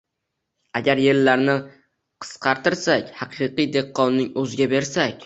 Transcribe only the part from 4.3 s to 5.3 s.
o‘ziga bersak